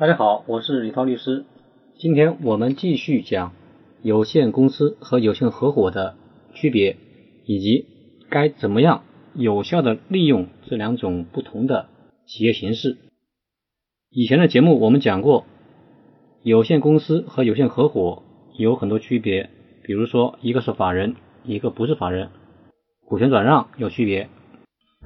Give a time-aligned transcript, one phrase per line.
[0.00, 1.44] 大家好，我是李涛律师。
[1.98, 3.52] 今天我们继续讲
[4.00, 6.16] 有限公司和有限合伙的
[6.54, 6.96] 区别，
[7.44, 7.84] 以及
[8.30, 9.02] 该怎么样
[9.34, 11.90] 有效的利用这两种不同的
[12.26, 12.96] 企业形式。
[14.08, 15.44] 以前的节目我们讲过，
[16.42, 18.22] 有限公司和有限合伙
[18.56, 19.50] 有很多区别，
[19.82, 21.14] 比如说一个是法人，
[21.44, 22.30] 一个不是法人，
[23.04, 24.30] 股权转让有区别。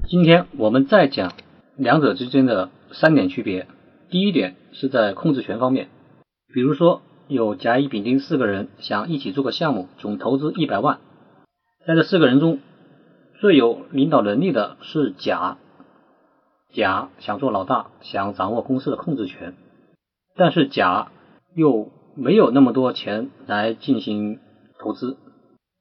[0.07, 1.33] 今天我们再讲
[1.75, 3.67] 两者之间的三点区别。
[4.09, 5.89] 第一点是在控制权方面，
[6.53, 10.99] 比如说有甲、乙、丙、丁四个人想一起做个项目，总投资一百万，
[11.87, 12.59] 在这四个人中
[13.41, 15.57] 最有领导能力的是甲，
[16.71, 19.55] 甲想做老大，想掌握公司的控制权，
[20.35, 21.11] 但是甲
[21.55, 24.39] 又没有那么多钱来进行
[24.77, 25.17] 投资，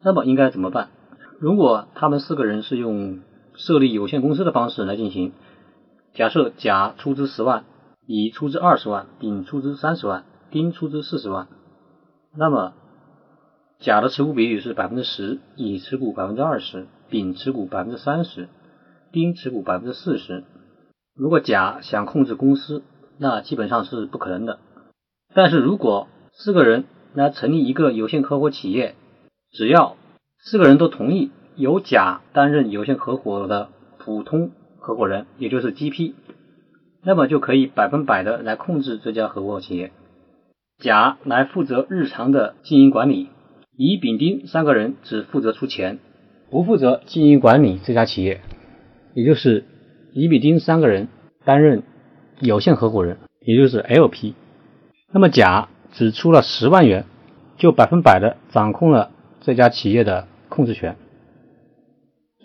[0.02, 0.88] 那么应该怎么办？
[1.38, 3.20] 如果他们四个人是用
[3.54, 5.32] 设立有限公司的方式来进行，
[6.14, 7.64] 假设甲出资十万。
[8.06, 11.48] 乙出资二十万，丙出资三十万，丁出资四十万，
[12.36, 12.74] 那么
[13.78, 18.48] 甲的持股比例是百分之十，乙持股百分之二十，丙持股百分之三十，
[19.10, 20.44] 丁持股百分之四十。
[21.16, 22.82] 如果甲想控制公司，
[23.18, 24.58] 那基本上是不可能的。
[25.32, 28.96] 但是如果四个人来成立一个有限合伙企业，
[29.50, 29.96] 只要
[30.40, 36.12] 四个人都同意由甲担任有限合伙的普通合伙人，也就是 GP。
[37.06, 39.92] 那么就可以百分百的来控制这家合伙企业，
[40.78, 43.28] 甲来负责日常的经营管理，
[43.76, 45.98] 乙、丙、丁三个人只负责出钱，
[46.50, 48.40] 不负责经营管理这家企业，
[49.14, 49.64] 也就是
[50.14, 51.08] 乙、丙、丁三个人
[51.44, 51.82] 担任
[52.40, 54.34] 有限合伙人，也就是 LP。
[55.12, 57.04] 那么甲只出了十万元，
[57.58, 59.10] 就百分百的掌控了
[59.42, 60.96] 这家企业的控制权，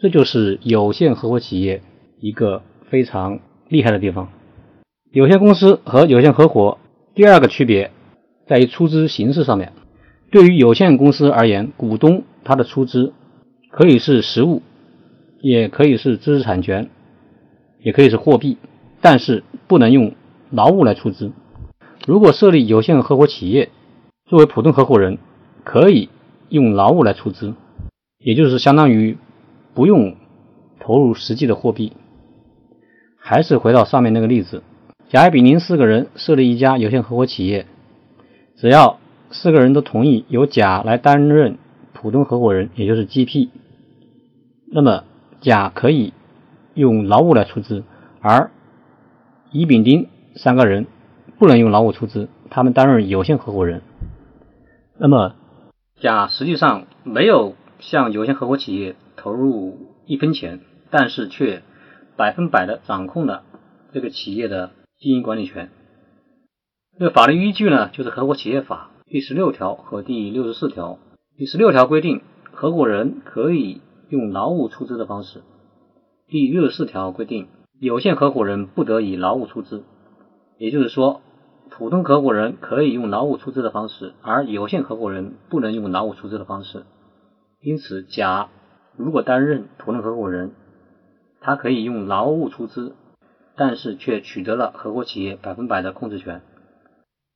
[0.02, 1.82] 这就是有限合伙企业
[2.20, 4.30] 一个非常厉害的地方。
[5.12, 6.78] 有限公司和有限合伙
[7.16, 7.90] 第二个区别
[8.48, 9.74] 在于出资形式上面。
[10.30, 13.12] 对于有限公司而言，股东他的出资
[13.72, 14.62] 可以是实物，
[15.42, 16.92] 也可以是知识产权，
[17.80, 18.58] 也可以是货币，
[19.02, 20.14] 但是不能用
[20.52, 21.32] 劳务来出资。
[22.06, 23.70] 如果设立有限合伙企业，
[24.30, 25.18] 作为普通合伙人，
[25.64, 26.10] 可以
[26.50, 27.56] 用劳务来出资，
[28.20, 29.18] 也就是相当于
[29.74, 30.16] 不用
[30.80, 31.94] 投入实际的货币。
[33.18, 34.62] 还是回到上面那个例子。
[35.10, 37.66] 甲、乙、丙、丁四个人设立一家有限合伙企业，
[38.58, 39.00] 只要
[39.32, 41.58] 四个人都同意由甲来担任
[41.94, 43.50] 普通合伙人，也就是 GP，
[44.72, 45.06] 那么
[45.42, 46.14] 甲可以
[46.76, 47.84] 用劳务来出资，
[48.22, 48.52] 而
[49.52, 50.86] 乙、丙、丁三个人
[51.40, 53.82] 不能用劳务出资，他们担任有限合伙人。
[55.00, 55.34] 那么
[56.00, 60.60] 甲实际上没有向有限合伙企业投入一分钱，
[60.92, 61.64] 但是却
[62.16, 63.42] 百分百的掌控了
[63.92, 64.70] 这个企业的。
[65.00, 65.70] 经营管理权，
[66.98, 71.00] 这个法律依据呢，就是《合伙企业法》第十六条和第六十四条。
[71.38, 72.22] 第十六条规定，
[72.52, 75.40] 合伙人可以用劳务出资的方式；
[76.28, 77.48] 第六十四条规定，
[77.80, 79.86] 有限合伙人不得以劳务出资。
[80.58, 81.22] 也就是说，
[81.70, 86.84] 普通合伙人可以用劳务出资的方式，而有限合伙人不能用劳务出资的方式。
[87.62, 88.50] 因此，甲
[88.98, 90.52] 如果担任普通合伙人，
[91.40, 92.96] 他可以用劳务出资。
[93.60, 96.42] 但是却取得了合伙企业百分百的控制权。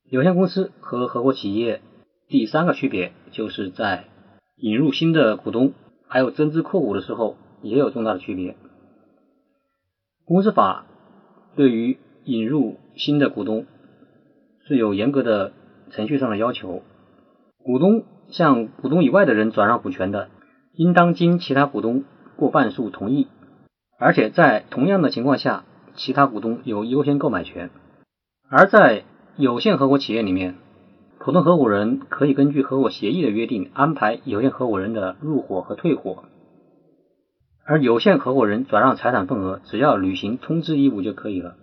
[0.09, 1.81] 有限公司和合伙企业
[2.29, 4.05] 第三个区别，就是在
[4.55, 5.73] 引入新的股东
[6.07, 8.55] 还有增资扩股的时候，也有重大的区别。
[10.23, 10.85] 公司法
[11.57, 13.65] 对于引入新的股东
[14.65, 15.51] 是有严格的
[15.91, 16.83] 程序上的要求，
[17.57, 20.29] 股东向股东以外的人转让股权的，
[20.73, 22.05] 应当经其他股东
[22.37, 23.27] 过半数同意，
[23.99, 25.65] 而且在同样的情况下。
[25.95, 27.69] 其他股东有优先购买权，
[28.49, 29.03] 而在
[29.37, 30.55] 有限合伙企业里面，
[31.19, 36.25] 普通合伙人可以根据合伙协议的约定安排有限合伙人的入伙和退伙，
[37.65, 41.55] 而有限合伙人转让财产份额只要履行通知义务就可以了。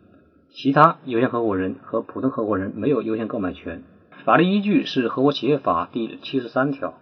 [0.53, 3.83] 其他有限合伙人和普通合伙人没有优先购买权。
[4.25, 6.95] 法律依据是《合伙企业法》第七十三条，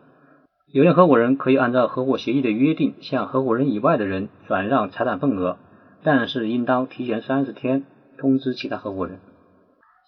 [0.72, 5.56] 有限合伙人可以按照合伙协议的约定向合伙人以外的人转让财产份额。
[6.02, 7.84] 但是应当提前三十天
[8.16, 9.18] 通知其他合伙人。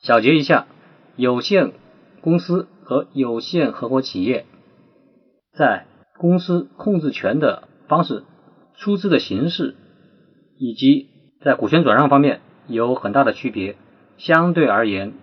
[0.02, 0.66] 小结一下，
[1.16, 1.72] 有限
[2.20, 4.46] 公司和有限合伙企业
[5.52, 5.86] 在
[6.18, 8.24] 公司控制权的方式、
[8.76, 9.74] 出资的形式
[10.58, 11.08] 以及
[11.42, 13.76] 在股权转让方面有很大的区别。
[14.16, 15.14] 相对而言，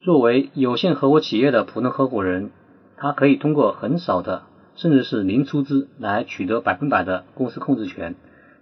[0.00, 2.50] 作为有限合伙企业的普通合伙人，
[2.96, 4.42] 他可以通过很少的
[4.76, 8.14] 甚至是零出资来取得百分百的公司控制权。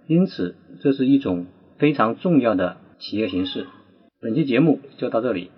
[0.07, 3.67] 因此，这是一种非常重要的企业形式。
[4.21, 5.51] 本期节目就到这里。